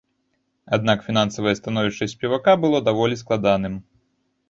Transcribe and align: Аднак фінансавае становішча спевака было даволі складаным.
Аднак 0.77 1.03
фінансавае 1.09 1.53
становішча 1.61 2.09
спевака 2.17 2.59
было 2.67 2.83
даволі 2.91 3.23
складаным. 3.25 3.73